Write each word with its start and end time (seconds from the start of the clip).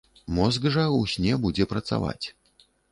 Мозг 0.37 0.65
жа 0.77 0.85
ў 0.85 1.11
сне 1.13 1.33
будзе 1.47 1.69
працаваць. 1.77 2.25